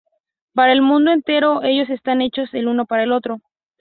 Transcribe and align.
Para 0.55 0.73
el 0.73 0.81
mundo 0.81 1.11
entero, 1.11 1.61
ellos 1.61 1.87
están 1.91 2.23
hechos 2.23 2.49
el 2.53 2.67
uno 2.67 2.85
para 2.87 3.03
el 3.03 3.11
otro. 3.11 3.39